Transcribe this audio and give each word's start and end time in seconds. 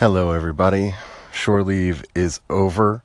Hello, 0.00 0.32
everybody. 0.32 0.94
Shore 1.30 1.62
leave 1.62 2.06
is 2.14 2.40
over, 2.48 3.02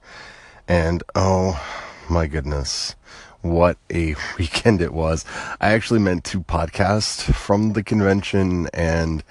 and 0.65 1.03
oh 1.13 1.61
my 2.09 2.25
goodness, 2.25 2.95
what 3.41 3.77
a 3.91 4.15
weekend 4.39 4.81
it 4.81 4.93
was. 4.93 5.25
I 5.59 5.73
actually 5.73 5.99
meant 5.99 6.23
to 6.23 6.39
podcast 6.39 7.33
from 7.33 7.73
the 7.73 7.83
convention, 7.83 8.69
and 8.73 9.25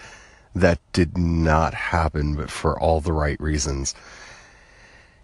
that 0.55 0.79
did 0.93 1.17
not 1.17 1.73
happen, 1.73 2.37
but 2.37 2.51
for 2.51 2.79
all 2.79 3.01
the 3.01 3.15
right 3.15 3.41
reasons. 3.41 3.95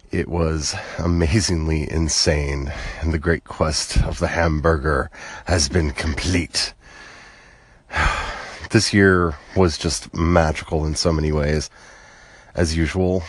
It 0.09 0.27
was 0.27 0.73
amazingly 0.97 1.87
insane, 1.91 2.73
and 3.01 3.13
the 3.13 3.19
great 3.19 3.43
quest 3.43 4.01
of 4.01 4.17
the 4.17 4.29
hamburger 4.29 5.11
has 5.45 5.69
been 5.69 5.91
complete. 5.91 6.73
This 8.71 8.93
year 8.93 9.35
was 9.55 9.77
just 9.77 10.13
magical 10.15 10.85
in 10.85 10.95
so 10.95 11.11
many 11.11 11.33
ways 11.33 11.69
as 12.55 12.75
usual, 12.75 13.23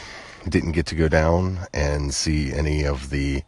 didn't 0.48 0.73
get 0.73 0.86
to 0.86 0.94
go 0.94 1.08
down 1.08 1.61
and 1.72 2.13
see 2.13 2.53
any 2.53 2.85
of 2.85 3.11
the 3.11 3.43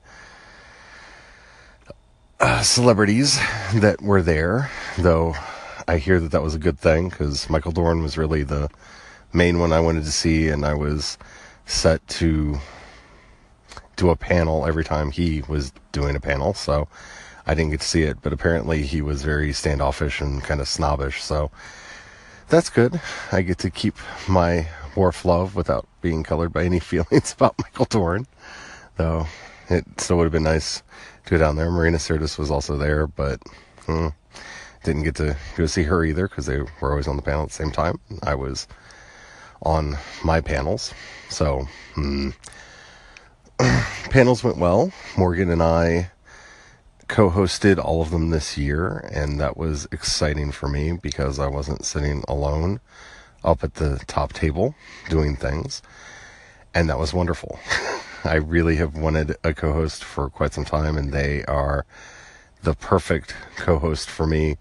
uh, 2.41 2.63
celebrities 2.63 3.39
that 3.75 4.01
were 4.03 4.23
there, 4.23 4.71
though 4.99 5.35
I 5.89 5.99
hear 5.99 6.21
that 6.21 6.33
that 6.33 6.43
was 6.43 6.55
a 6.55 6.59
good 6.59 6.79
thing 6.79 7.09
because 7.09 7.49
Michael 7.51 7.73
Dorn 7.73 8.03
was 8.03 8.17
really 8.17 8.43
the 8.43 8.71
main 9.33 9.59
one 9.59 9.73
I 9.73 9.81
wanted 9.81 10.05
to 10.05 10.13
see, 10.13 10.49
and 10.49 10.65
I 10.65 10.75
was 10.75 11.19
set 11.67 12.07
to 12.09 12.59
do 13.97 14.11
a 14.11 14.17
panel 14.17 14.67
every 14.67 14.85
time 14.85 15.11
he 15.11 15.43
was 15.49 15.73
doing 15.93 16.17
a 16.17 16.21
panel, 16.21 16.55
so 16.55 16.89
I 17.47 17.55
didn't 17.55 17.73
get 17.73 17.81
to 17.81 17.87
see 17.87 18.03
it, 18.03 18.19
but 18.23 18.33
apparently 18.33 18.83
he 18.83 19.03
was 19.03 19.23
very 19.23 19.53
standoffish 19.53 20.21
and 20.21 20.43
kind 20.43 20.61
of 20.61 20.69
snobbish, 20.69 21.23
so 21.23 21.51
that's 22.49 22.71
good. 22.71 23.01
I 23.33 23.43
get 23.43 23.59
to 23.59 23.71
keep 23.71 23.97
my 24.29 24.69
Worf 24.97 25.25
love 25.25 25.55
without 25.55 25.87
being 26.01 26.23
colored 26.23 26.53
by 26.53 26.65
any 26.65 26.79
feelings 26.81 27.33
about 27.33 27.59
Michael 27.59 27.87
Dorn. 27.87 28.27
Though 28.97 29.27
it 29.69 29.85
still 30.01 30.19
would 30.19 30.25
have 30.25 30.33
been 30.33 30.43
nice 30.43 30.83
to 31.25 31.31
go 31.31 31.39
down 31.39 31.57
there. 31.57 31.71
Marina 31.71 31.99
Sirtis 31.99 32.39
was 32.39 32.51
also 32.51 32.77
there, 32.77 33.07
but 33.07 33.41
hmm, 33.87 34.09
didn't 34.85 35.05
get 35.05 35.17
to 35.17 35.37
go 35.57 35.67
see 35.67 35.85
her 35.85 36.05
either 36.05 36.29
because 36.29 36.47
they 36.47 36.59
were 36.59 36.91
always 36.91 37.09
on 37.09 37.17
the 37.17 37.23
panel 37.23 37.43
at 37.43 37.49
the 37.49 37.55
same 37.55 37.71
time. 37.71 37.99
I 38.23 38.35
was 38.35 38.69
on 39.63 39.97
my 40.23 40.41
panels. 40.41 40.93
So, 41.29 41.67
hmm. 41.95 42.31
panels 44.11 44.45
went 44.45 44.59
well. 44.59 44.93
Morgan 45.17 45.51
and 45.51 45.63
I 45.63 46.11
co 47.09 47.31
hosted 47.31 47.83
all 47.83 48.03
of 48.03 48.11
them 48.11 48.31
this 48.31 48.59
year, 48.59 49.09
and 49.13 49.41
that 49.41 49.57
was 49.57 49.87
exciting 49.93 50.53
for 50.53 50.69
me 50.69 50.93
because 50.93 51.39
I 51.39 51.47
wasn't 51.47 51.85
sitting 51.85 52.25
alone 52.29 52.81
up 53.45 53.63
at 53.63 53.75
the 53.75 54.03
top 54.07 54.33
table 54.33 54.75
doing 55.09 55.37
things. 55.37 55.83
And 56.75 56.89
that 56.89 56.99
was 56.99 57.13
wonderful. 57.13 57.59
I 58.25 58.37
really 58.37 58.77
have 58.77 58.97
wanted 58.97 59.37
a 59.45 59.53
co 59.53 59.73
host 59.73 60.03
for 60.03 60.31
quite 60.31 60.55
some 60.55 60.65
time, 60.65 60.97
and 60.97 61.13
they 61.13 61.45
are 61.45 61.85
the 62.63 62.75
perfect 62.75 63.35
co 63.57 63.79
host 63.79 64.09
for 64.09 64.27
me. 64.27 64.57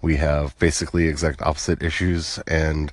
We 0.00 0.16
have 0.16 0.58
basically 0.58 1.08
exact 1.08 1.42
opposite 1.42 1.82
issues 1.82 2.38
and 2.46 2.92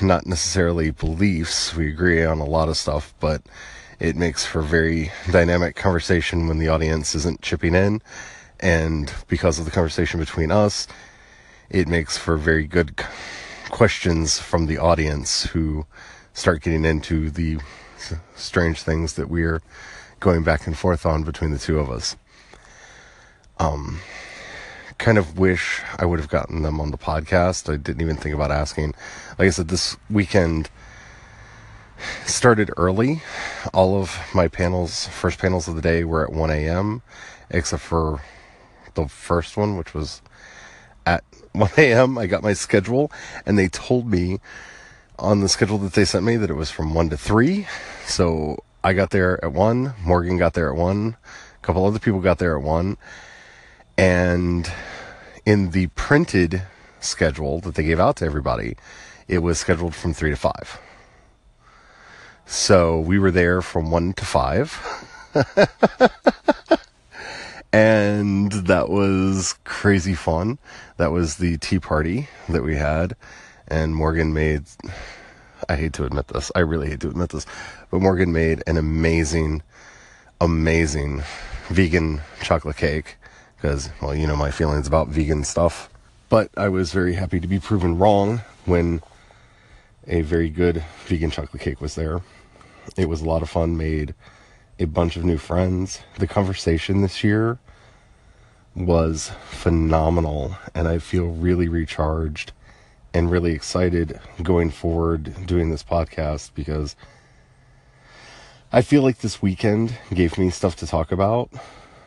not 0.00 0.26
necessarily 0.26 0.90
beliefs. 0.90 1.74
We 1.74 1.88
agree 1.88 2.24
on 2.24 2.38
a 2.38 2.44
lot 2.44 2.68
of 2.68 2.76
stuff, 2.76 3.14
but 3.18 3.42
it 3.98 4.14
makes 4.14 4.44
for 4.44 4.60
very 4.60 5.10
dynamic 5.30 5.74
conversation 5.74 6.46
when 6.46 6.58
the 6.58 6.68
audience 6.68 7.14
isn't 7.14 7.40
chipping 7.40 7.74
in. 7.74 8.02
And 8.60 9.12
because 9.28 9.58
of 9.58 9.64
the 9.64 9.70
conversation 9.70 10.20
between 10.20 10.50
us, 10.50 10.86
it 11.70 11.88
makes 11.88 12.16
for 12.16 12.36
very 12.36 12.66
good 12.66 12.96
questions 13.70 14.38
from 14.38 14.66
the 14.66 14.78
audience 14.78 15.44
who 15.46 15.86
start 16.32 16.62
getting 16.62 16.84
into 16.84 17.30
the 17.30 17.58
strange 18.34 18.82
things 18.82 19.14
that 19.14 19.28
we're 19.28 19.62
going 20.20 20.42
back 20.42 20.66
and 20.66 20.76
forth 20.76 21.04
on 21.04 21.22
between 21.22 21.50
the 21.50 21.58
two 21.58 21.78
of 21.78 21.90
us. 21.90 22.16
Um, 23.58 24.00
kind 24.98 25.18
of 25.18 25.38
wish 25.38 25.82
I 25.98 26.04
would 26.04 26.18
have 26.18 26.28
gotten 26.28 26.62
them 26.62 26.80
on 26.80 26.90
the 26.90 26.98
podcast. 26.98 27.72
I 27.72 27.76
didn't 27.76 28.02
even 28.02 28.16
think 28.16 28.34
about 28.34 28.50
asking. 28.50 28.94
Like 29.38 29.46
I 29.46 29.50
said, 29.50 29.68
this 29.68 29.96
weekend 30.10 30.70
started 32.24 32.70
early. 32.76 33.22
All 33.72 34.00
of 34.00 34.18
my 34.34 34.48
panels, 34.48 35.06
first 35.08 35.38
panels 35.38 35.68
of 35.68 35.76
the 35.76 35.82
day, 35.82 36.04
were 36.04 36.24
at 36.24 36.32
1 36.32 36.50
a.m., 36.50 37.02
except 37.50 37.82
for 37.82 38.22
the 38.94 39.08
first 39.08 39.56
one, 39.56 39.76
which 39.76 39.94
was 39.94 40.22
at 41.06 41.24
1 41.52 41.70
a.m. 41.78 42.18
I 42.18 42.26
got 42.26 42.42
my 42.42 42.52
schedule, 42.52 43.10
and 43.46 43.58
they 43.58 43.68
told 43.68 44.10
me 44.10 44.40
on 45.18 45.40
the 45.40 45.48
schedule 45.48 45.78
that 45.78 45.94
they 45.94 46.04
sent 46.04 46.24
me 46.24 46.36
that 46.36 46.50
it 46.50 46.54
was 46.54 46.70
from 46.70 46.92
1 46.92 47.08
to 47.10 47.16
3. 47.16 47.66
So 48.06 48.62
I 48.84 48.92
got 48.92 49.10
there 49.10 49.42
at 49.42 49.52
1. 49.52 49.94
Morgan 50.04 50.36
got 50.36 50.52
there 50.52 50.70
at 50.70 50.76
1. 50.76 51.16
A 51.16 51.66
couple 51.66 51.86
other 51.86 51.98
people 51.98 52.20
got 52.20 52.38
there 52.38 52.56
at 52.58 52.62
1. 52.62 52.98
And 53.96 54.70
in 55.46 55.70
the 55.70 55.86
printed 55.88 56.62
schedule 57.00 57.60
that 57.60 57.74
they 57.74 57.84
gave 57.84 58.00
out 58.00 58.16
to 58.16 58.26
everybody, 58.26 58.76
it 59.28 59.38
was 59.38 59.58
scheduled 59.58 59.94
from 59.94 60.12
3 60.12 60.30
to 60.30 60.36
5. 60.36 60.80
So 62.44 63.00
we 63.00 63.18
were 63.18 63.30
there 63.30 63.62
from 63.62 63.90
1 63.90 64.12
to 64.14 64.24
5. 64.24 65.06
and 67.72 68.52
that 68.52 68.88
was 68.88 69.54
crazy 69.64 70.14
fun. 70.14 70.58
That 70.96 71.12
was 71.12 71.36
the 71.36 71.58
tea 71.58 71.78
party 71.78 72.28
that 72.48 72.62
we 72.62 72.76
had, 72.76 73.16
and 73.68 73.94
Morgan 73.94 74.32
made. 74.32 74.64
I 75.68 75.76
hate 75.76 75.94
to 75.94 76.04
admit 76.04 76.28
this. 76.28 76.52
I 76.54 76.60
really 76.60 76.88
hate 76.88 77.00
to 77.00 77.08
admit 77.08 77.30
this, 77.30 77.46
but 77.90 78.00
Morgan 78.00 78.32
made 78.32 78.62
an 78.66 78.76
amazing, 78.76 79.62
amazing 80.40 81.22
vegan 81.68 82.20
chocolate 82.42 82.76
cake 82.76 83.16
because, 83.56 83.90
well, 84.00 84.14
you 84.14 84.26
know 84.26 84.36
my 84.36 84.50
feelings 84.50 84.86
about 84.86 85.08
vegan 85.08 85.44
stuff. 85.44 85.88
But 86.28 86.50
I 86.56 86.68
was 86.68 86.92
very 86.92 87.14
happy 87.14 87.40
to 87.40 87.46
be 87.46 87.58
proven 87.60 87.98
wrong 87.98 88.42
when 88.64 89.00
a 90.06 90.22
very 90.22 90.50
good 90.50 90.84
vegan 91.06 91.30
chocolate 91.30 91.62
cake 91.62 91.80
was 91.80 91.94
there. 91.94 92.20
It 92.96 93.08
was 93.08 93.20
a 93.20 93.24
lot 93.24 93.42
of 93.42 93.50
fun. 93.50 93.76
Made 93.76 94.14
a 94.78 94.84
bunch 94.84 95.16
of 95.16 95.24
new 95.24 95.38
friends. 95.38 96.00
The 96.18 96.26
conversation 96.26 97.02
this 97.02 97.24
year 97.24 97.58
was 98.74 99.30
phenomenal, 99.48 100.56
and 100.74 100.86
I 100.86 100.98
feel 100.98 101.26
really 101.26 101.68
recharged 101.68 102.52
and 103.14 103.30
really 103.30 103.52
excited 103.52 104.20
going 104.42 104.70
forward 104.70 105.46
doing 105.46 105.70
this 105.70 105.82
podcast 105.82 106.50
because 106.54 106.94
I 108.72 108.82
feel 108.82 109.02
like 109.02 109.18
this 109.18 109.40
weekend 109.40 109.96
gave 110.12 110.36
me 110.36 110.50
stuff 110.50 110.76
to 110.76 110.86
talk 110.86 111.10
about 111.10 111.50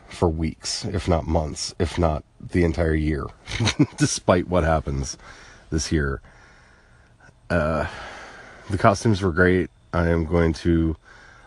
for 0.08 0.28
weeks, 0.28 0.84
if 0.84 1.08
not 1.08 1.26
months, 1.26 1.74
if 1.80 1.98
not 1.98 2.22
the 2.40 2.62
entire 2.62 2.94
year, 2.94 3.26
despite 3.96 4.48
what 4.48 4.62
happens 4.62 5.18
this 5.70 5.90
year. 5.90 6.20
Uh, 7.48 7.86
the 8.68 8.78
costumes 8.78 9.22
were 9.22 9.32
great. 9.32 9.70
I 9.92 10.08
am 10.08 10.24
going 10.24 10.52
to 10.54 10.96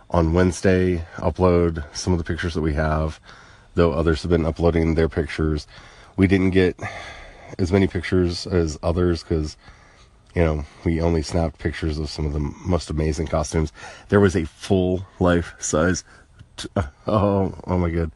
on 0.09 0.33
Wednesday 0.33 1.05
upload 1.17 1.83
some 1.95 2.13
of 2.13 2.19
the 2.19 2.25
pictures 2.25 2.53
that 2.53 2.61
we 2.61 2.73
have, 2.73 3.19
though 3.75 3.93
others 3.93 4.21
have 4.21 4.31
been 4.31 4.45
uploading 4.45 4.95
their 4.95 5.09
pictures. 5.09 5.67
We 6.15 6.27
didn't 6.27 6.51
get 6.51 6.79
as 7.57 7.71
many 7.71 7.87
pictures 7.87 8.47
as 8.47 8.77
others 8.83 9.23
because 9.23 9.57
you 10.35 10.43
know 10.43 10.65
we 10.83 11.01
only 11.01 11.21
snapped 11.21 11.59
pictures 11.59 11.97
of 11.97 12.09
some 12.09 12.25
of 12.25 12.33
the 12.33 12.39
most 12.39 12.89
amazing 12.89 13.27
costumes. 13.27 13.71
There 14.09 14.19
was 14.19 14.35
a 14.35 14.45
full 14.45 15.05
life 15.19 15.55
size. 15.59 16.03
T- 16.57 16.69
oh, 17.07 17.55
oh 17.65 17.77
my 17.77 17.89
god, 17.89 18.11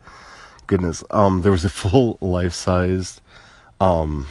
goodness. 0.67 1.03
Um, 1.11 1.41
there 1.41 1.51
was 1.51 1.65
a 1.65 1.69
full 1.69 2.17
life 2.21 2.53
sized 2.53 3.21
um 3.79 4.27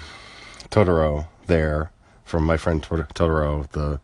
Totoro 0.71 1.29
there 1.47 1.91
from 2.25 2.45
my 2.45 2.57
friend 2.57 2.83
Totoro, 2.83 3.71
the 3.71 4.01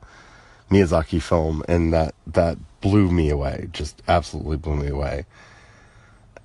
Miyazaki 0.71 1.21
film, 1.21 1.63
and 1.69 1.93
that 1.93 2.15
that 2.27 2.57
blew 2.83 3.11
me 3.11 3.31
away. 3.31 3.69
Just 3.73 4.03
absolutely 4.07 4.59
blew 4.59 4.77
me 4.77 4.89
away. 4.89 5.25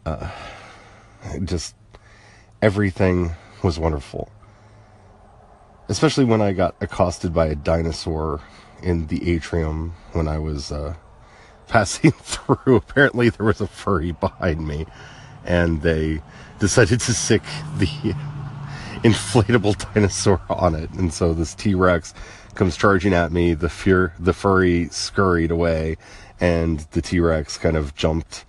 Uh, 0.05 0.31
just 1.43 1.75
everything 2.61 3.31
was 3.61 3.77
wonderful. 3.77 4.31
Especially 5.89 6.23
when 6.23 6.41
I 6.41 6.53
got 6.53 6.75
accosted 6.79 7.33
by 7.33 7.47
a 7.47 7.55
dinosaur 7.55 8.41
in 8.81 9.07
the 9.07 9.33
atrium 9.33 9.93
when 10.13 10.27
I 10.27 10.37
was 10.37 10.71
uh, 10.71 10.95
passing 11.67 12.11
through. 12.11 12.75
Apparently, 12.77 13.29
there 13.29 13.45
was 13.45 13.59
a 13.59 13.67
furry 13.67 14.11
behind 14.13 14.65
me, 14.65 14.85
and 15.43 15.81
they 15.81 16.21
decided 16.59 16.99
to 17.01 17.13
stick 17.13 17.41
the 17.77 17.87
inflatable 19.03 19.93
dinosaur 19.93 20.41
on 20.49 20.75
it. 20.75 20.89
And 20.91 21.13
so 21.13 21.33
this 21.33 21.53
T 21.53 21.75
Rex 21.75 22.13
comes 22.55 22.75
charging 22.75 23.13
at 23.13 23.31
me. 23.31 23.53
The 23.53 23.69
fear, 23.69 24.13
the 24.19 24.33
furry 24.33 24.87
scurried 24.89 25.51
away, 25.51 25.97
and 26.39 26.79
the 26.91 27.01
T 27.01 27.19
Rex 27.19 27.57
kind 27.57 27.77
of 27.77 27.95
jumped 27.95 28.45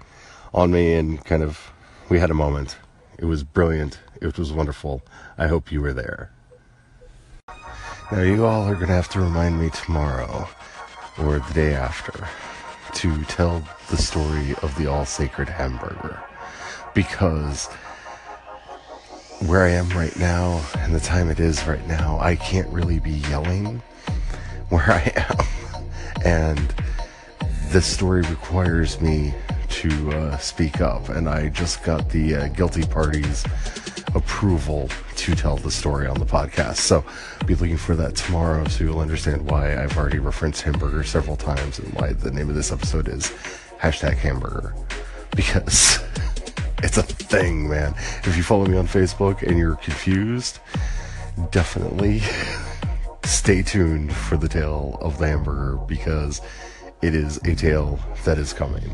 on 0.53 0.71
me 0.71 0.95
and 0.95 1.25
kind 1.25 1.43
of 1.43 1.73
we 2.09 2.19
had 2.19 2.31
a 2.31 2.35
moment. 2.35 2.77
It 3.19 3.25
was 3.25 3.43
brilliant. 3.43 3.99
It 4.21 4.39
was 4.39 4.53
wonderful. 4.53 5.03
I 5.37 5.47
hope 5.47 5.73
you 5.73 5.81
were 5.81 5.93
there. 5.93 6.31
Now, 8.11 8.23
you 8.23 8.47
all 8.47 8.63
are 8.63 8.75
going 8.75 8.87
to 8.87 8.95
have 8.95 9.11
to 9.11 9.21
remind 9.21 9.61
me 9.61 9.69
tomorrow 9.71 10.49
or 11.19 11.41
the 11.41 11.55
day 11.55 11.75
after 11.75 12.27
to 12.95 13.25
tell 13.25 13.63
the 13.91 13.99
story 13.99 14.55
of 14.63 14.75
the 14.79 14.87
all 14.87 15.05
sacred 15.05 15.49
hamburger 15.49 16.23
because 16.95 17.67
where 19.47 19.63
I 19.63 19.71
am 19.71 19.89
right 19.91 20.17
now 20.17 20.65
and 20.79 20.95
the 20.95 21.01
time 21.01 21.29
it 21.29 21.39
is 21.39 21.67
right 21.67 21.87
now, 21.87 22.19
I 22.21 22.35
can't 22.37 22.69
really 22.73 22.99
be 22.99 23.13
yelling 23.13 23.83
where 24.69 24.91
I 24.91 25.13
am. 25.17 25.37
And 26.25 26.75
this 27.71 27.87
story 27.87 28.23
requires 28.23 29.01
me 29.01 29.35
to 29.69 30.11
uh, 30.13 30.39
speak 30.39 30.81
up, 30.81 31.11
and 31.11 31.29
I 31.29 31.51
just 31.51 31.83
got 31.83 32.09
the 32.09 32.35
uh, 32.35 32.49
guilty 32.49 32.83
party's 32.83 33.45
approval 34.15 34.89
to 35.17 35.35
tell 35.35 35.59
the 35.59 35.71
story 35.71 36.07
on 36.07 36.19
the 36.19 36.25
podcast. 36.25 36.77
So 36.77 37.05
be 37.45 37.55
looking 37.55 37.77
for 37.77 37.95
that 37.97 38.17
tomorrow 38.17 38.67
so 38.69 38.85
you'll 38.85 39.01
understand 39.01 39.51
why 39.51 39.83
I've 39.83 39.97
already 39.99 40.19
referenced 40.19 40.63
hamburger 40.63 41.05
several 41.05 41.37
times 41.37 41.79
and 41.79 41.93
why 41.95 42.15
the 42.15 42.31
name 42.31 42.49
of 42.49 42.55
this 42.55 42.73
episode 42.73 43.07
is 43.07 43.31
hashtag 43.81 44.15
hamburger. 44.15 44.75
Because 45.37 45.99
it's 46.83 46.97
a 46.97 47.03
thing, 47.03 47.69
man. 47.69 47.95
If 48.25 48.35
you 48.37 48.43
follow 48.43 48.65
me 48.65 48.79
on 48.79 48.87
Facebook 48.87 49.43
and 49.43 49.59
you're 49.59 49.77
confused, 49.77 50.59
definitely 51.51 52.23
stay 53.25 53.63
tuned 53.63 54.15
for 54.15 54.39
the 54.39 54.49
tale 54.49 54.97
of 55.03 55.19
the 55.19 55.27
hamburger 55.27 55.77
because 55.87 56.41
it 57.03 57.15
is 57.15 57.37
a 57.39 57.55
tale 57.55 57.99
that 58.25 58.39
is 58.39 58.53
coming. 58.53 58.91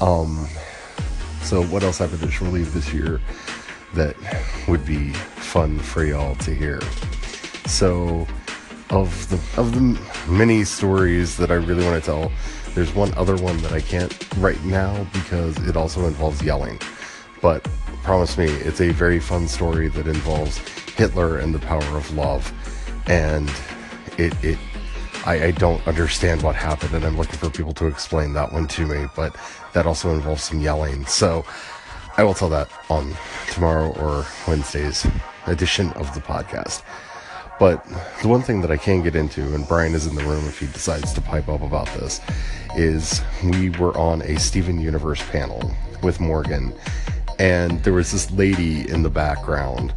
Um, 0.00 0.48
so 1.42 1.62
what 1.64 1.82
else 1.82 1.98
happened 1.98 2.20
to 2.20 2.30
Shore 2.30 2.48
Leave 2.48 2.72
this 2.74 2.92
year 2.92 3.20
that 3.94 4.16
would 4.68 4.84
be 4.84 5.12
fun 5.12 5.78
for 5.78 6.04
y'all 6.04 6.34
to 6.36 6.54
hear? 6.54 6.80
So, 7.66 8.26
of 8.90 9.28
the 9.30 9.60
of 9.60 9.72
the 9.72 9.98
many 10.30 10.64
stories 10.64 11.36
that 11.36 11.50
I 11.50 11.54
really 11.54 11.84
want 11.84 12.02
to 12.02 12.04
tell, 12.04 12.32
there's 12.74 12.94
one 12.94 13.14
other 13.14 13.36
one 13.36 13.56
that 13.62 13.72
I 13.72 13.80
can't 13.80 14.12
right 14.38 14.62
now 14.64 15.06
because 15.12 15.56
it 15.68 15.76
also 15.76 16.06
involves 16.06 16.42
yelling. 16.42 16.78
But 17.40 17.62
promise 18.02 18.36
me, 18.36 18.46
it's 18.46 18.80
a 18.80 18.90
very 18.90 19.20
fun 19.20 19.46
story 19.46 19.88
that 19.88 20.06
involves 20.06 20.58
Hitler 20.96 21.38
and 21.38 21.54
the 21.54 21.60
power 21.60 21.96
of 21.96 22.12
love, 22.14 22.52
and 23.06 23.50
it 24.18 24.34
it 24.44 24.58
I, 25.24 25.46
I, 25.46 25.50
don't 25.52 25.86
understand 25.86 26.42
what 26.42 26.56
happened, 26.56 26.94
and 26.94 27.04
I'm 27.04 27.16
looking 27.16 27.38
for 27.38 27.50
people 27.50 27.72
to 27.74 27.86
explain 27.86 28.32
that 28.34 28.52
one 28.52 28.66
to 28.68 28.86
me. 28.86 29.06
But 29.14 29.36
that 29.72 29.86
also 29.86 30.12
involves 30.12 30.42
some 30.42 30.60
yelling. 30.60 31.06
So 31.06 31.44
I 32.16 32.24
will 32.24 32.34
tell 32.34 32.48
that 32.50 32.68
on 32.90 33.14
tomorrow 33.50 33.92
or 33.92 34.26
Wednesday's 34.48 35.06
edition 35.46 35.90
of 35.92 36.12
the 36.14 36.20
podcast. 36.20 36.82
But 37.58 37.84
the 38.22 38.28
one 38.28 38.42
thing 38.42 38.60
that 38.62 38.70
I 38.70 38.76
can 38.76 39.02
get 39.02 39.14
into, 39.14 39.54
and 39.54 39.66
Brian 39.68 39.94
is 39.94 40.06
in 40.06 40.16
the 40.16 40.24
room 40.24 40.44
if 40.46 40.58
he 40.58 40.66
decides 40.66 41.12
to 41.12 41.20
pipe 41.20 41.48
up 41.48 41.62
about 41.62 41.86
this, 41.94 42.20
is 42.76 43.22
we 43.44 43.70
were 43.70 43.96
on 43.96 44.22
a 44.22 44.38
Steven 44.38 44.80
Universe 44.80 45.22
panel 45.30 45.70
with 46.02 46.18
Morgan, 46.18 46.74
and 47.38 47.82
there 47.84 47.92
was 47.92 48.10
this 48.10 48.30
lady 48.32 48.88
in 48.90 49.02
the 49.02 49.10
background 49.10 49.94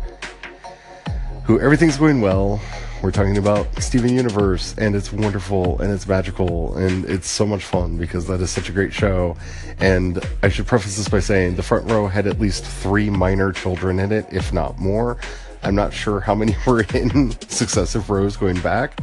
who 1.45 1.59
everything's 1.59 1.97
going 1.97 2.21
well. 2.21 2.59
We're 3.05 3.11
talking 3.11 3.37
about 3.37 3.67
Steven 3.83 4.15
Universe, 4.15 4.73
and 4.79 4.95
it's 4.95 5.13
wonderful 5.13 5.79
and 5.79 5.93
it's 5.93 6.07
magical 6.07 6.75
and 6.75 7.05
it's 7.05 7.29
so 7.29 7.45
much 7.45 7.63
fun 7.63 7.97
because 7.99 8.25
that 8.25 8.41
is 8.41 8.49
such 8.49 8.67
a 8.67 8.71
great 8.71 8.91
show. 8.91 9.37
And 9.77 10.27
I 10.41 10.49
should 10.49 10.65
preface 10.65 10.97
this 10.97 11.07
by 11.07 11.19
saying 11.19 11.55
the 11.55 11.61
front 11.61 11.87
row 11.91 12.07
had 12.07 12.25
at 12.25 12.39
least 12.39 12.65
three 12.65 13.11
minor 13.11 13.51
children 13.51 13.99
in 13.99 14.11
it, 14.11 14.25
if 14.31 14.51
not 14.51 14.79
more. 14.79 15.19
I'm 15.61 15.75
not 15.75 15.93
sure 15.93 16.19
how 16.19 16.33
many 16.33 16.55
were 16.65 16.81
in 16.95 17.39
successive 17.47 18.09
rows 18.09 18.37
going 18.37 18.59
back. 18.61 18.99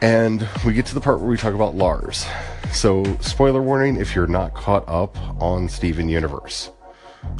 And 0.00 0.48
we 0.64 0.74
get 0.74 0.86
to 0.86 0.94
the 0.94 1.00
part 1.00 1.18
where 1.18 1.30
we 1.30 1.36
talk 1.36 1.54
about 1.54 1.74
Lars. 1.74 2.24
So, 2.72 3.02
spoiler 3.20 3.62
warning 3.62 3.96
if 3.96 4.14
you're 4.14 4.28
not 4.28 4.54
caught 4.54 4.84
up 4.86 5.18
on 5.42 5.68
Steven 5.68 6.08
Universe. 6.08 6.70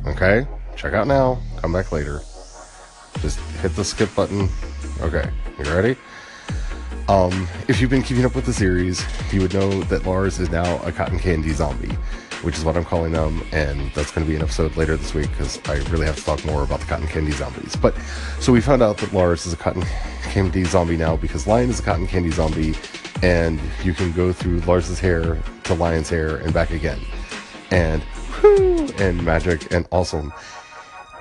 Okay? 0.08 0.44
Check 0.74 0.92
out 0.92 1.06
now, 1.06 1.38
come 1.58 1.72
back 1.72 1.92
later. 1.92 2.20
Just 3.20 3.38
hit 3.60 3.74
the 3.76 3.84
skip 3.84 4.14
button. 4.14 4.48
Okay, 5.00 5.30
you 5.58 5.64
ready? 5.64 5.96
Um, 7.08 7.46
if 7.68 7.80
you've 7.80 7.90
been 7.90 8.02
keeping 8.02 8.24
up 8.24 8.34
with 8.34 8.46
the 8.46 8.52
series, 8.52 9.04
you 9.32 9.42
would 9.42 9.52
know 9.52 9.82
that 9.84 10.06
Lars 10.06 10.38
is 10.40 10.50
now 10.50 10.78
a 10.82 10.92
cotton 10.92 11.18
candy 11.18 11.52
zombie, 11.52 11.94
which 12.42 12.56
is 12.56 12.64
what 12.64 12.76
I'm 12.78 12.84
calling 12.84 13.12
them, 13.12 13.42
and 13.52 13.92
that's 13.92 14.10
going 14.10 14.26
to 14.26 14.30
be 14.30 14.36
an 14.36 14.42
episode 14.42 14.74
later 14.76 14.96
this 14.96 15.12
week 15.12 15.28
because 15.30 15.60
I 15.68 15.76
really 15.90 16.06
have 16.06 16.16
to 16.16 16.24
talk 16.24 16.42
more 16.46 16.62
about 16.62 16.80
the 16.80 16.86
cotton 16.86 17.06
candy 17.06 17.32
zombies. 17.32 17.76
But 17.76 17.94
so 18.40 18.52
we 18.52 18.62
found 18.62 18.82
out 18.82 18.96
that 18.98 19.12
Lars 19.12 19.44
is 19.44 19.52
a 19.52 19.56
cotton 19.56 19.84
candy 20.22 20.64
zombie 20.64 20.96
now 20.96 21.16
because 21.16 21.46
Lion 21.46 21.68
is 21.68 21.78
a 21.78 21.82
cotton 21.82 22.06
candy 22.06 22.30
zombie, 22.30 22.74
and 23.22 23.60
you 23.82 23.92
can 23.92 24.10
go 24.12 24.32
through 24.32 24.60
Lars's 24.60 24.98
hair 24.98 25.38
to 25.64 25.74
Lion's 25.74 26.08
hair 26.08 26.36
and 26.36 26.54
back 26.54 26.70
again, 26.70 27.00
and 27.70 28.02
whoo, 28.42 28.88
and 28.98 29.22
magic 29.22 29.74
and 29.74 29.86
awesome. 29.92 30.32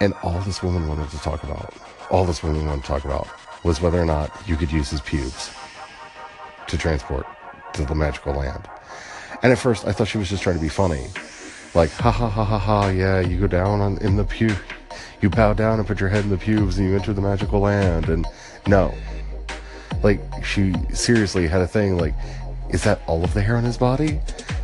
And 0.04 0.14
all 0.22 0.38
this 0.42 0.62
woman 0.62 0.90
wanted 0.90 1.10
to 1.12 1.18
talk 1.20 1.44
about, 1.44 1.74
all 2.12 2.26
this 2.26 2.44
woman 2.44 2.66
wanted 2.66 2.82
to 2.82 2.88
talk 2.88 3.06
about 3.06 3.26
was 3.64 3.80
whether 3.80 4.02
or 4.02 4.06
not 4.06 4.30
you 4.46 4.58
could 4.58 4.70
use 4.70 4.90
his 4.90 5.00
pubes 5.00 5.50
to 6.68 6.78
transport 6.78 7.26
to 7.72 7.86
the 7.86 7.96
magical 7.96 8.34
land. 8.34 8.68
And 9.44 9.54
at 9.54 9.58
first, 9.58 9.88
I 9.88 9.94
thought 9.94 10.10
she 10.10 10.18
was 10.18 10.30
just 10.30 10.44
trying 10.44 10.58
to 10.58 10.62
be 10.62 10.68
funny. 10.68 11.08
Like, 11.74 11.90
ha 11.92 12.12
ha 12.12 12.28
ha 12.28 12.44
ha 12.44 12.60
ha, 12.60 12.90
yeah, 12.90 13.22
you 13.22 13.40
go 13.40 13.48
down 13.48 13.80
on, 13.80 13.98
in 14.00 14.18
the 14.18 14.26
pew, 14.26 14.54
you 15.22 15.30
bow 15.30 15.54
down 15.54 15.80
and 15.80 15.88
put 15.88 16.02
your 16.02 16.10
head 16.10 16.26
in 16.26 16.32
the 16.32 16.38
pubes 16.38 16.78
and 16.78 16.86
you 16.86 16.96
enter 16.96 17.14
the 17.14 17.22
magical 17.22 17.62
land. 17.62 18.10
And 18.10 18.26
no. 18.68 18.94
Like, 20.04 20.20
she 20.44 20.74
seriously 20.94 21.48
had 21.48 21.62
a 21.62 21.68
thing 21.68 21.98
like, 21.98 22.14
is 22.72 22.84
that 22.84 23.02
all 23.08 23.24
of 23.24 23.34
the 23.34 23.42
hair 23.42 23.56
on 23.56 23.64
his 23.64 23.78
body? 23.78 24.20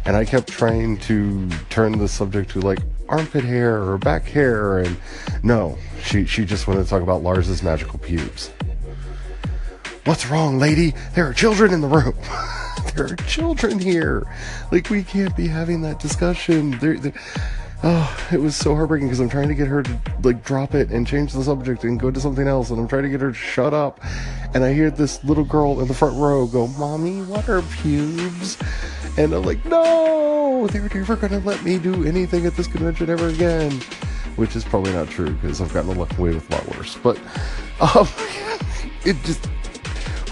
And 0.05 0.17
I 0.17 0.25
kept 0.25 0.49
trying 0.49 0.97
to 0.97 1.47
turn 1.69 1.97
the 1.97 2.09
subject 2.09 2.51
to 2.51 2.59
like 2.59 2.79
armpit 3.09 3.43
hair 3.43 3.81
or 3.81 3.97
back 3.97 4.25
hair. 4.25 4.79
And 4.79 4.97
no, 5.43 5.77
she, 6.03 6.25
she 6.25 6.45
just 6.45 6.67
wanted 6.67 6.83
to 6.83 6.89
talk 6.89 7.01
about 7.01 7.23
Lars's 7.23 7.63
magical 7.63 7.99
pubes. 7.99 8.51
What's 10.05 10.27
wrong, 10.27 10.57
lady? 10.57 10.93
There 11.13 11.27
are 11.27 11.33
children 11.33 11.73
in 11.73 11.81
the 11.81 11.87
room. 11.87 12.15
there 12.95 13.05
are 13.05 13.15
children 13.27 13.79
here. 13.79 14.25
Like, 14.71 14.89
we 14.89 15.03
can't 15.03 15.35
be 15.35 15.47
having 15.47 15.81
that 15.81 15.99
discussion. 15.99 16.79
There, 16.79 16.97
there, 16.97 17.13
oh, 17.83 18.27
it 18.31 18.39
was 18.39 18.55
so 18.55 18.75
heartbreaking 18.75 19.07
because 19.07 19.19
I'm 19.19 19.29
trying 19.29 19.47
to 19.47 19.55
get 19.55 19.67
her 19.67 19.83
to, 19.83 20.01
like, 20.23 20.43
drop 20.43 20.75
it 20.75 20.89
and 20.89 21.05
change 21.07 21.33
the 21.33 21.43
subject 21.43 21.83
and 21.83 21.99
go 21.99 22.11
to 22.11 22.19
something 22.19 22.47
else. 22.47 22.69
And 22.69 22.79
I'm 22.79 22.87
trying 22.87 23.03
to 23.03 23.09
get 23.09 23.21
her 23.21 23.29
to 23.29 23.33
shut 23.33 23.73
up. 23.73 23.99
And 24.53 24.63
I 24.63 24.73
hear 24.73 24.89
this 24.91 25.23
little 25.23 25.43
girl 25.43 25.79
in 25.79 25.87
the 25.87 25.93
front 25.93 26.17
row 26.17 26.47
go, 26.47 26.67
Mommy, 26.67 27.21
what 27.21 27.47
are 27.49 27.61
pubes? 27.61 28.57
And 29.17 29.33
I'm 29.33 29.43
like, 29.43 29.63
no, 29.65 30.67
they're 30.67 30.81
never 30.81 31.15
to 31.27 31.39
let 31.39 31.63
me 31.63 31.77
do 31.77 32.05
anything 32.05 32.45
at 32.45 32.55
this 32.55 32.67
convention 32.67 33.09
ever 33.09 33.27
again. 33.27 33.71
Which 34.35 34.55
is 34.55 34.63
probably 34.63 34.93
not 34.93 35.09
true 35.09 35.31
because 35.31 35.61
I've 35.61 35.73
gotten 35.73 35.91
away 35.91 36.33
with 36.33 36.49
a 36.49 36.55
lot 36.55 36.77
worse. 36.77 36.97
But, 36.97 37.17
um, 37.81 38.07
it 39.05 39.15
just 39.23 39.45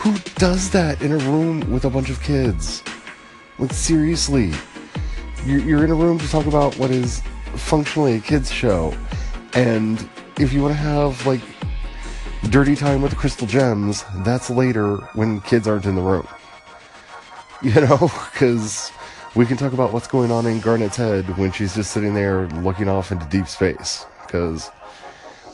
who 0.08 0.18
does 0.36 0.70
that 0.70 1.02
in 1.02 1.12
a 1.12 1.18
room 1.18 1.70
with 1.72 1.84
a 1.84 1.90
bunch 1.90 2.10
of 2.10 2.22
kids? 2.22 2.84
Like, 3.60 3.74
seriously. 3.74 4.54
You're 5.46 5.84
in 5.84 5.92
a 5.92 5.96
room 5.96 6.20
to 6.20 6.28
talk 6.30 6.46
about 6.46 6.78
what 6.78 6.92
is 6.92 7.22
functionally 7.58 8.16
a 8.16 8.20
kids' 8.20 8.52
show. 8.52 8.94
And 9.54 10.08
if 10.40 10.54
you 10.54 10.62
want 10.62 10.74
to 10.74 10.80
have, 10.80 11.26
like, 11.26 11.42
dirty 12.50 12.76
time 12.76 13.02
with 13.02 13.12
the 13.12 13.18
crystal 13.18 13.48
gems, 13.48 14.04
that's 14.18 14.50
later 14.50 14.98
when 15.14 15.42
kids 15.42 15.68
aren't 15.68 15.86
in 15.86 15.96
the 15.96 16.02
room. 16.02 16.28
You 17.64 17.74
know? 17.74 18.12
Because 18.32 18.92
we 19.34 19.48
can 19.48 19.58
talk 19.58 19.74
about 19.74 19.92
what's 19.92 20.08
going 20.08 20.30
on 20.32 20.46
in 20.46 20.60
Garnet's 20.60 20.96
head 20.96 21.36
when 21.40 21.52
she's 21.52 21.74
just 21.74 21.90
sitting 21.90 22.14
there 22.14 22.48
looking 22.50 22.88
off 22.88 23.12
into 23.12 23.26
deep 23.30 23.48
space. 23.48 24.06
Because, 24.22 24.70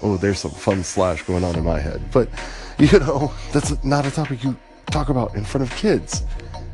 oh, 0.02 0.18
there's 0.18 0.40
some 0.40 0.52
fun 0.52 0.84
slash 0.84 1.24
going 1.24 1.46
on 1.46 1.56
in 1.56 1.64
my 1.64 1.80
head. 1.80 2.02
But 2.12 2.28
You 2.80 3.00
know, 3.00 3.32
that's 3.52 3.84
not 3.84 4.06
a 4.06 4.12
topic 4.12 4.44
you 4.44 4.56
talk 4.88 5.10
about 5.10 5.36
in 5.36 5.46
front 5.46 5.70
of 5.70 5.76
kids. 5.78 6.24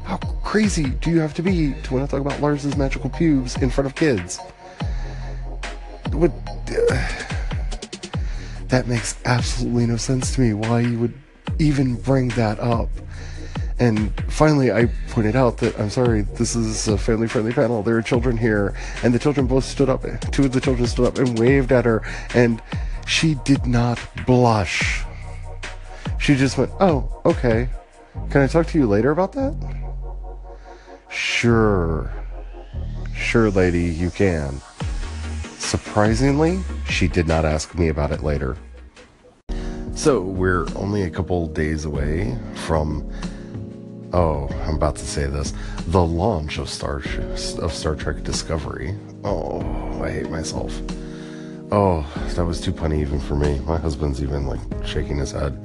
How 0.03 0.17
crazy 0.43 0.89
do 0.89 1.11
you 1.11 1.19
have 1.19 1.33
to 1.35 1.43
be 1.43 1.73
to 1.83 1.93
want 1.93 2.09
to 2.09 2.15
talk 2.15 2.25
about 2.25 2.41
Lars's 2.41 2.77
magical 2.77 3.09
pubes 3.09 3.57
in 3.57 3.69
front 3.69 3.85
of 3.85 3.95
kids? 3.95 4.39
What? 6.13 6.31
Uh, 6.69 7.07
that 8.67 8.87
makes 8.87 9.15
absolutely 9.25 9.87
no 9.87 9.97
sense 9.97 10.35
to 10.35 10.41
me. 10.41 10.53
Why 10.53 10.81
you 10.81 10.99
would 10.99 11.13
even 11.57 11.95
bring 11.95 12.29
that 12.29 12.59
up? 12.59 12.89
And 13.79 14.13
finally, 14.31 14.71
I 14.71 14.87
pointed 15.09 15.35
out 15.35 15.57
that 15.57 15.79
I'm 15.79 15.89
sorry, 15.89 16.21
this 16.21 16.55
is 16.55 16.87
a 16.87 16.97
family 16.97 17.27
friendly 17.27 17.53
panel. 17.53 17.81
There 17.81 17.97
are 17.97 18.01
children 18.01 18.37
here. 18.37 18.75
And 19.03 19.13
the 19.13 19.19
children 19.19 19.47
both 19.47 19.63
stood 19.63 19.89
up. 19.89 20.03
Two 20.31 20.45
of 20.45 20.51
the 20.51 20.61
children 20.61 20.85
stood 20.85 21.07
up 21.07 21.17
and 21.17 21.39
waved 21.39 21.71
at 21.71 21.85
her. 21.85 22.03
And 22.35 22.61
she 23.07 23.35
did 23.45 23.65
not 23.65 23.99
blush. 24.25 25.03
She 26.19 26.35
just 26.35 26.57
went, 26.57 26.71
Oh, 26.79 27.21
okay. 27.25 27.69
Can 28.29 28.41
I 28.41 28.47
talk 28.47 28.67
to 28.67 28.77
you 28.77 28.85
later 28.85 29.11
about 29.11 29.31
that? 29.31 29.55
Sure. 31.09 32.11
Sure, 33.15 33.49
lady, 33.49 33.85
you 33.85 34.11
can. 34.11 34.61
Surprisingly, 35.59 36.61
she 36.87 37.07
did 37.07 37.27
not 37.27 37.45
ask 37.45 37.77
me 37.77 37.89
about 37.89 38.11
it 38.11 38.23
later. 38.23 38.57
So, 39.93 40.21
we're 40.21 40.65
only 40.75 41.03
a 41.03 41.09
couple 41.09 41.45
days 41.47 41.85
away 41.85 42.35
from 42.65 43.07
oh, 44.13 44.47
I'm 44.63 44.75
about 44.75 44.95
to 44.95 45.05
say 45.05 45.25
this, 45.27 45.53
the 45.87 46.03
launch 46.03 46.57
of 46.57 46.69
Star 46.69 47.03
of 47.59 47.73
Star 47.73 47.95
Trek 47.95 48.23
Discovery. 48.23 48.95
Oh, 49.23 49.61
I 50.01 50.09
hate 50.09 50.29
myself. 50.29 50.81
Oh, 51.71 52.03
that 52.35 52.45
was 52.45 52.59
too 52.59 52.71
punny 52.71 52.99
even 52.99 53.19
for 53.19 53.35
me. 53.35 53.59
My 53.59 53.77
husband's 53.77 54.23
even 54.23 54.47
like 54.47 54.61
shaking 54.83 55.17
his 55.17 55.31
head. 55.31 55.55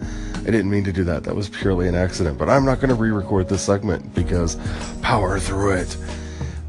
I 0.41 0.51
didn't 0.51 0.69
mean 0.69 0.85
to 0.85 0.93
do 0.93 1.05
that. 1.05 1.25
That 1.25 1.35
was 1.35 1.49
purely 1.49 1.89
an 1.89 1.95
accident. 1.95 2.37
But 2.37 2.51
I'm 2.51 2.67
not 2.67 2.79
going 2.79 2.91
to 2.91 2.95
re-record 2.95 3.49
this 3.49 3.63
segment 3.63 4.15
because 4.15 4.57
power 5.01 5.39
through 5.39 5.77
it. 5.77 5.97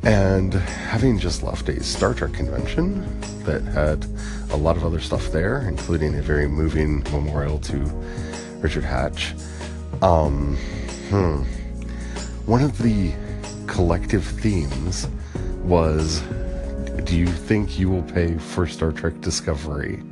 And 0.06 0.54
having 0.54 1.18
just 1.18 1.42
left 1.42 1.68
a 1.68 1.84
Star 1.84 2.14
Trek 2.14 2.32
convention 2.32 3.20
that 3.44 3.64
had 3.64 4.06
a 4.52 4.56
lot 4.56 4.78
of 4.78 4.86
other 4.86 5.00
stuff 5.00 5.32
there, 5.32 5.68
including 5.68 6.14
a 6.14 6.22
very 6.22 6.48
moving 6.48 7.02
memorial 7.12 7.58
to 7.62 7.78
Richard 8.62 8.84
Hatch. 8.84 9.34
Um, 10.04 10.58
hmm. 11.10 11.42
One 12.46 12.62
of 12.62 12.78
the 12.78 13.14
collective 13.66 14.24
themes 14.24 15.08
was 15.64 16.22
Do 17.06 17.18
you 17.18 17.26
think 17.26 17.80
you 17.80 17.90
will 17.90 18.04
pay 18.04 18.38
for 18.38 18.68
Star 18.68 18.92
Trek 18.92 19.20
Discovery? 19.22 20.04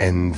And 0.00 0.36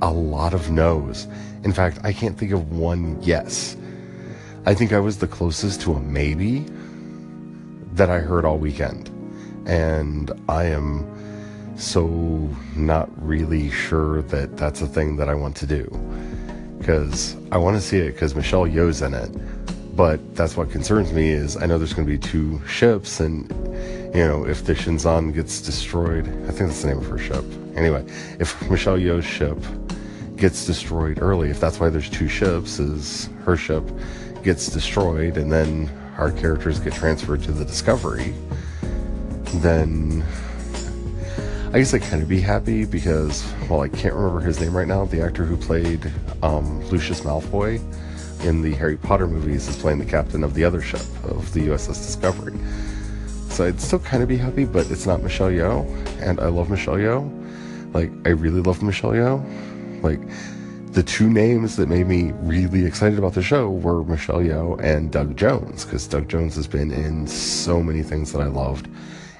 a 0.00 0.10
lot 0.10 0.54
of 0.54 0.70
no's. 0.70 1.26
In 1.64 1.72
fact, 1.74 1.98
I 2.02 2.14
can't 2.14 2.38
think 2.38 2.52
of 2.52 2.72
one 2.72 3.22
yes. 3.22 3.76
I 4.64 4.72
think 4.72 4.94
I 4.94 5.00
was 5.00 5.18
the 5.18 5.26
closest 5.26 5.82
to 5.82 5.92
a 5.92 6.00
maybe 6.00 6.64
that 7.92 8.10
I 8.10 8.18
heard 8.18 8.44
all 8.44 8.58
weekend. 8.58 9.08
And 9.66 10.30
I 10.48 10.64
am 10.64 11.08
so 11.76 12.06
not 12.76 13.10
really 13.24 13.70
sure 13.70 14.22
that 14.22 14.56
that's 14.56 14.82
a 14.82 14.86
thing 14.86 15.16
that 15.16 15.28
I 15.28 15.34
want 15.34 15.56
to 15.56 15.66
do. 15.66 15.84
Because 16.78 17.36
I 17.52 17.58
want 17.58 17.76
to 17.76 17.82
see 17.82 17.98
it 17.98 18.12
because 18.12 18.34
Michelle 18.34 18.66
Yeoh's 18.66 19.02
in 19.02 19.14
it. 19.14 19.30
But 19.96 20.34
that's 20.34 20.56
what 20.56 20.70
concerns 20.70 21.12
me 21.12 21.30
is 21.30 21.56
I 21.56 21.66
know 21.66 21.78
there's 21.78 21.92
going 21.92 22.06
to 22.08 22.12
be 22.12 22.18
two 22.18 22.60
ships 22.66 23.20
and 23.20 23.50
you 24.14 24.26
know, 24.26 24.44
if 24.44 24.64
the 24.64 24.74
Shinzon 24.74 25.32
gets 25.32 25.62
destroyed, 25.62 26.28
I 26.46 26.50
think 26.52 26.68
that's 26.68 26.82
the 26.82 26.88
name 26.88 26.98
of 26.98 27.06
her 27.06 27.18
ship. 27.18 27.44
Anyway, 27.74 28.04
if 28.38 28.70
Michelle 28.70 28.98
Yeoh's 28.98 29.24
ship 29.24 29.58
gets 30.36 30.66
destroyed 30.66 31.18
early, 31.22 31.48
if 31.50 31.60
that's 31.60 31.80
why 31.80 31.88
there's 31.88 32.10
two 32.10 32.28
ships, 32.28 32.78
is 32.78 33.30
her 33.44 33.56
ship 33.56 33.84
gets 34.42 34.66
destroyed 34.66 35.36
and 35.36 35.50
then 35.50 35.88
our 36.22 36.30
characters 36.30 36.78
get 36.78 36.92
transferred 36.92 37.42
to 37.42 37.50
the 37.50 37.64
Discovery, 37.64 38.32
then 39.56 40.24
I 41.72 41.78
guess 41.78 41.92
I 41.92 41.98
kind 41.98 42.22
of 42.22 42.28
be 42.28 42.40
happy 42.40 42.84
because, 42.84 43.44
well, 43.68 43.80
I 43.80 43.88
can't 43.88 44.14
remember 44.14 44.38
his 44.38 44.60
name 44.60 44.76
right 44.76 44.86
now. 44.86 45.04
The 45.04 45.20
actor 45.20 45.44
who 45.44 45.56
played 45.56 46.12
um, 46.44 46.80
Lucius 46.90 47.22
Malfoy 47.22 47.80
in 48.44 48.62
the 48.62 48.72
Harry 48.74 48.96
Potter 48.96 49.26
movies 49.26 49.66
is 49.66 49.76
playing 49.76 49.98
the 49.98 50.04
captain 50.04 50.44
of 50.44 50.54
the 50.54 50.64
other 50.64 50.80
ship 50.80 51.00
of 51.24 51.52
the 51.54 51.66
USS 51.66 52.06
Discovery. 52.06 52.56
So 53.48 53.64
I'd 53.66 53.80
still 53.80 53.98
kind 53.98 54.22
of 54.22 54.28
be 54.28 54.36
happy, 54.36 54.64
but 54.64 54.88
it's 54.92 55.06
not 55.06 55.24
Michelle 55.24 55.50
Yeoh, 55.50 55.84
and 56.20 56.38
I 56.38 56.46
love 56.46 56.70
Michelle 56.70 56.98
Yeoh. 56.98 57.92
Like, 57.92 58.12
I 58.24 58.28
really 58.28 58.60
love 58.60 58.80
Michelle 58.80 59.10
Yeoh. 59.10 60.02
Like, 60.04 60.20
the 60.92 61.02
two 61.02 61.28
names 61.28 61.76
that 61.76 61.88
made 61.88 62.06
me 62.06 62.32
really 62.42 62.84
excited 62.84 63.18
about 63.18 63.34
the 63.34 63.42
show 63.42 63.70
were 63.70 64.04
Michelle 64.04 64.40
Yeoh 64.40 64.80
and 64.80 65.10
Doug 65.10 65.36
Jones, 65.36 65.84
because 65.84 66.06
Doug 66.06 66.28
Jones 66.28 66.54
has 66.56 66.66
been 66.66 66.90
in 66.90 67.26
so 67.26 67.82
many 67.82 68.02
things 68.02 68.32
that 68.32 68.40
I 68.40 68.46
loved 68.46 68.88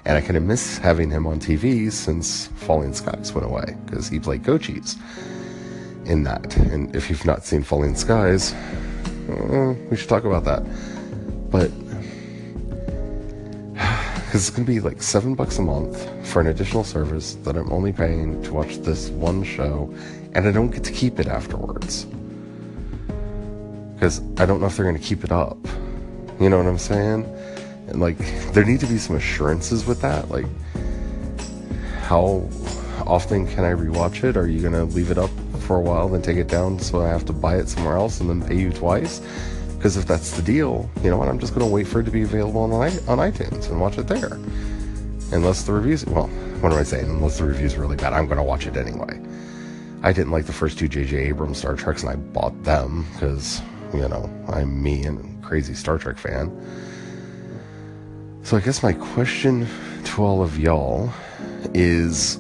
and 0.05 0.17
I 0.17 0.21
kind 0.21 0.37
of 0.37 0.43
miss 0.43 0.79
having 0.79 1.11
him 1.11 1.27
on 1.27 1.39
TV 1.39 1.91
since 1.93 2.49
Falling 2.49 2.93
Skies 2.93 3.33
went 3.33 3.47
away 3.47 3.77
because 3.87 4.09
he 4.09 4.19
played 4.19 4.45
Cochise 4.45 4.97
in 6.07 6.25
that. 6.25 6.57
And 6.57 6.95
if 6.97 7.09
you've 7.09 7.25
not 7.25 7.45
seen 7.45 7.63
Falling 7.63 7.95
Skies, 7.95 8.53
uh, 9.31 9.75
we 9.91 9.97
should 9.97 10.09
talk 10.09 10.25
about 10.25 10.45
that. 10.45 10.65
But 11.51 11.71
because 14.33 14.49
it's 14.49 14.57
going 14.57 14.65
to 14.65 14.73
be 14.73 14.81
like 14.81 15.03
seven 15.03 15.35
bucks 15.35 15.59
a 15.59 15.61
month 15.61 16.09
for 16.27 16.41
an 16.41 16.47
additional 16.47 16.83
service 16.83 17.35
that 17.43 17.55
I'm 17.55 17.71
only 17.71 17.93
paying 17.93 18.43
to 18.45 18.55
watch 18.55 18.79
this 18.79 19.11
one 19.11 19.45
show, 19.45 19.95
and 20.33 20.49
I 20.49 20.51
don't 20.51 20.71
get 20.71 20.83
to 20.85 20.91
keep 20.91 21.21
it 21.21 21.27
afterwards. 21.27 22.07
Because 23.93 24.23
I 24.39 24.47
don't 24.47 24.63
know 24.63 24.69
if 24.69 24.77
they're 24.79 24.87
going 24.87 24.97
to 24.97 25.07
keep 25.07 25.23
it 25.23 25.33
up. 25.33 25.59
You 26.41 26.49
know 26.49 26.57
what 26.57 26.67
I'm 26.67 26.79
saying? 26.79 27.27
And 27.89 28.01
like, 28.01 28.17
there 28.55 28.65
need 28.65 28.81
to 28.81 28.87
be 28.87 28.97
some 28.97 29.17
assurances 29.17 29.85
with 29.85 30.01
that. 30.01 30.31
Like, 30.31 30.47
how 32.01 32.49
often 33.07 33.47
can 33.47 33.65
I 33.65 33.73
rewatch 33.75 34.25
it? 34.25 34.39
Are 34.39 34.49
you 34.49 34.63
gonna 34.63 34.85
leave 34.85 35.11
it 35.11 35.19
up 35.19 35.31
for 35.59 35.77
a 35.77 35.81
while, 35.83 36.09
then 36.09 36.23
take 36.23 36.39
it 36.39 36.49
down 36.49 36.79
so 36.79 37.03
I 37.03 37.09
have 37.09 37.27
to 37.27 37.35
buy 37.35 37.59
it 37.59 37.69
somewhere 37.69 37.97
else 37.97 38.21
and 38.21 38.31
then 38.31 38.41
pay 38.41 38.57
you 38.57 38.73
twice? 38.73 39.21
Because 39.83 39.97
if 39.97 40.07
that's 40.07 40.31
the 40.31 40.43
deal, 40.43 40.89
you 41.03 41.11
know 41.11 41.17
what? 41.17 41.27
I'm 41.27 41.41
just 41.41 41.55
gonna 41.55 41.67
wait 41.67 41.89
for 41.89 41.99
it 41.99 42.05
to 42.05 42.13
be 42.13 42.23
available 42.23 42.61
on 42.61 42.73
on 42.73 43.19
iTunes 43.19 43.69
and 43.69 43.81
watch 43.81 43.99
it 43.99 44.07
there. 44.07 44.35
Unless 45.33 45.65
the 45.65 45.73
reviews, 45.73 46.07
well, 46.07 46.29
what 46.61 46.71
am 46.71 46.79
I 46.79 46.85
saying? 46.85 47.07
Unless 47.07 47.39
the 47.39 47.47
reviews 47.47 47.75
are 47.75 47.81
really 47.81 47.97
bad, 47.97 48.13
I'm 48.13 48.29
gonna 48.29 48.45
watch 48.45 48.65
it 48.69 48.77
anyway. 48.77 49.21
I 50.05 50.13
didn't 50.13 50.31
like 50.31 50.47
the 50.47 50.53
first 50.53 50.79
two 50.79 50.87
J.J. 50.87 51.17
Abrams 51.17 51.59
Star 51.59 51.75
Treks, 51.75 52.05
and 52.05 52.13
I 52.13 52.15
bought 52.15 52.63
them 52.63 53.05
because 53.13 53.61
you 53.93 54.09
know 54.09 54.31
I'm 54.47 54.81
me 54.81 55.03
and 55.03 55.43
crazy 55.43 55.75
Star 55.75 55.99
Trek 55.99 56.17
fan. 56.17 56.49
So 58.45 58.57
I 58.57 58.61
guess 58.61 58.85
my 58.85 58.93
question 58.93 59.67
to 60.05 60.23
all 60.23 60.45
of 60.45 60.61
y'all 60.61 61.13
is 61.75 62.39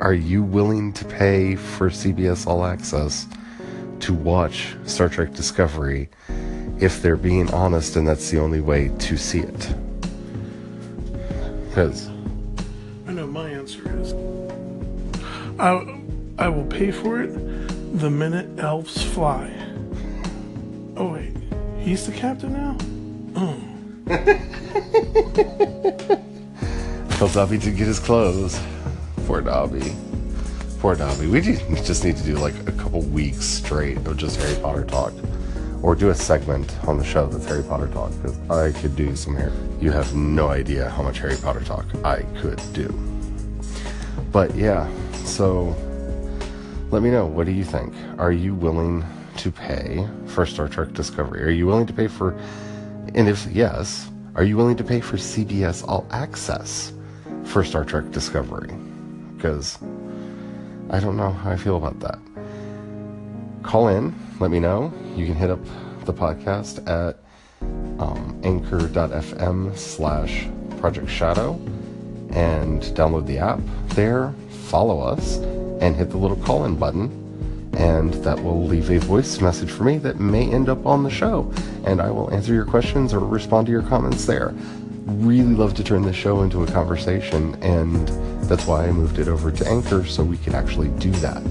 are 0.00 0.12
you 0.12 0.42
willing 0.42 0.92
to 0.92 1.06
pay 1.06 1.56
for 1.56 1.88
CBS 1.88 2.46
All 2.46 2.66
Access 2.66 3.26
to 4.00 4.12
watch 4.12 4.76
Star 4.84 5.08
Trek 5.08 5.32
Discovery 5.32 6.10
if 6.82 7.00
they're 7.00 7.16
being 7.16 7.48
honest 7.54 7.94
and 7.94 8.08
that's 8.08 8.28
the 8.30 8.40
only 8.40 8.60
way 8.60 8.90
to 8.98 9.16
see 9.16 9.38
it? 9.38 9.74
Because 11.68 12.08
I 13.06 13.12
know 13.12 13.28
my 13.28 13.48
answer 13.48 13.82
is 14.00 14.12
I, 15.60 16.00
I 16.38 16.48
will 16.48 16.64
pay 16.64 16.90
for 16.90 17.22
it 17.22 17.28
the 17.98 18.10
minute 18.10 18.58
elves 18.58 19.00
fly. 19.00 19.48
Oh, 20.96 21.12
wait, 21.12 21.36
he's 21.78 22.04
the 22.04 22.12
captain 22.12 22.52
now? 22.52 22.76
Oh. 23.36 23.56
Tell 27.16 27.28
Dobby 27.28 27.58
to 27.58 27.70
get 27.70 27.86
his 27.86 28.00
clothes. 28.00 28.60
Poor 29.26 29.40
Dobby. 29.40 29.94
Poor 30.80 30.96
Dobby. 30.96 31.28
We 31.28 31.40
just 31.40 32.04
need 32.04 32.16
to 32.16 32.24
do 32.24 32.34
like 32.34 32.54
a 32.66 32.72
couple 32.72 33.02
weeks 33.02 33.44
straight 33.44 33.98
of 33.98 34.16
just 34.16 34.40
Harry 34.40 34.60
Potter 34.60 34.84
talk. 34.84 35.12
Or 35.82 35.94
do 35.94 36.10
a 36.10 36.14
segment 36.14 36.76
on 36.86 36.96
the 36.96 37.04
show 37.04 37.26
that's 37.26 37.44
Harry 37.46 37.62
Potter 37.62 37.88
talk. 37.88 38.12
Because 38.22 38.38
I 38.50 38.78
could 38.80 38.94
do 38.94 39.16
some 39.16 39.34
Harry. 39.34 39.52
You 39.80 39.90
have 39.90 40.14
no 40.14 40.48
idea 40.48 40.88
how 40.90 41.02
much 41.02 41.18
Harry 41.18 41.36
Potter 41.36 41.60
talk 41.60 41.86
I 42.04 42.22
could 42.40 42.60
do. 42.72 42.88
But 44.30 44.54
yeah, 44.54 44.88
so 45.24 45.74
let 46.90 47.02
me 47.02 47.10
know. 47.10 47.26
What 47.26 47.46
do 47.46 47.52
you 47.52 47.64
think? 47.64 47.94
Are 48.18 48.32
you 48.32 48.54
willing 48.54 49.04
to 49.38 49.50
pay 49.50 50.06
for 50.26 50.46
Star 50.46 50.68
Trek 50.68 50.92
Discovery? 50.92 51.42
Are 51.42 51.50
you 51.50 51.66
willing 51.66 51.86
to 51.86 51.92
pay 51.92 52.06
for 52.06 52.38
and 53.14 53.28
if 53.28 53.46
yes, 53.46 54.08
are 54.36 54.44
you 54.44 54.56
willing 54.56 54.76
to 54.76 54.84
pay 54.84 55.00
for 55.00 55.16
CBS 55.16 55.86
All 55.86 56.06
Access 56.10 56.92
for 57.44 57.62
Star 57.62 57.84
Trek 57.84 58.10
Discovery? 58.10 58.72
Because 59.36 59.78
I 60.90 61.00
don't 61.00 61.16
know 61.16 61.30
how 61.30 61.50
I 61.50 61.56
feel 61.56 61.76
about 61.76 62.00
that. 62.00 62.18
Call 63.62 63.88
in, 63.88 64.14
let 64.40 64.50
me 64.50 64.60
know. 64.60 64.92
You 65.16 65.26
can 65.26 65.34
hit 65.34 65.50
up 65.50 65.60
the 66.04 66.12
podcast 66.12 66.86
at 66.88 67.18
um, 68.00 68.40
anchor.fm 68.42 69.76
slash 69.76 70.48
Project 70.78 71.08
Shadow 71.08 71.54
and 72.30 72.82
download 72.82 73.26
the 73.26 73.38
app 73.38 73.60
there, 73.88 74.34
follow 74.66 75.00
us, 75.00 75.36
and 75.80 75.94
hit 75.94 76.10
the 76.10 76.16
little 76.16 76.36
call 76.38 76.64
in 76.64 76.76
button 76.76 77.22
and 77.74 78.12
that 78.14 78.42
will 78.42 78.66
leave 78.66 78.90
a 78.90 78.98
voice 78.98 79.40
message 79.40 79.70
for 79.70 79.84
me 79.84 79.98
that 79.98 80.20
may 80.20 80.50
end 80.50 80.68
up 80.68 80.84
on 80.84 81.02
the 81.02 81.10
show. 81.10 81.50
And 81.84 82.00
I 82.00 82.10
will 82.10 82.32
answer 82.32 82.52
your 82.52 82.66
questions 82.66 83.14
or 83.14 83.20
respond 83.20 83.66
to 83.66 83.72
your 83.72 83.82
comments 83.82 84.26
there. 84.26 84.54
Really 85.06 85.54
love 85.54 85.74
to 85.74 85.84
turn 85.84 86.02
the 86.02 86.12
show 86.12 86.42
into 86.42 86.62
a 86.62 86.66
conversation, 86.66 87.54
and 87.62 88.06
that's 88.46 88.66
why 88.66 88.86
I 88.86 88.92
moved 88.92 89.18
it 89.18 89.28
over 89.28 89.50
to 89.50 89.66
Anchor 89.66 90.04
so 90.04 90.22
we 90.22 90.36
can 90.38 90.54
actually 90.54 90.88
do 91.00 91.10
that. 91.12 91.42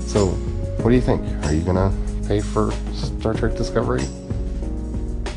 So, 0.00 0.36
what 0.82 0.90
do 0.90 0.94
you 0.94 1.00
think? 1.00 1.22
Are 1.44 1.52
you 1.52 1.62
gonna 1.62 1.92
pay 2.26 2.40
for 2.40 2.72
Star 2.92 3.34
Trek 3.34 3.56
Discovery? 3.56 4.04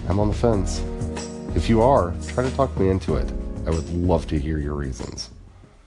I'm 0.07 0.19
on 0.19 0.29
the 0.29 0.33
fence. 0.33 0.83
If 1.55 1.69
you 1.69 1.81
are, 1.81 2.13
try 2.27 2.43
to 2.43 2.55
talk 2.55 2.77
me 2.79 2.89
into 2.89 3.15
it. 3.15 3.31
I 3.65 3.71
would 3.71 3.89
love 3.93 4.27
to 4.27 4.39
hear 4.39 4.59
your 4.59 4.75
reasons. 4.75 5.29